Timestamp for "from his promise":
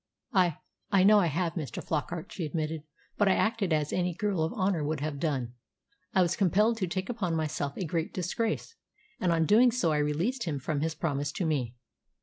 10.59-11.31